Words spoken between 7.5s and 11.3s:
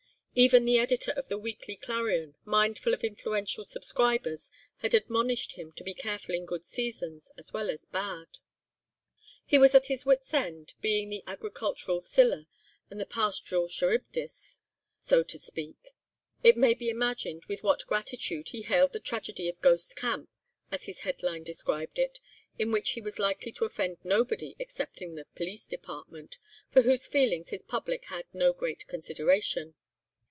well as bad. He was at his wits' end, between the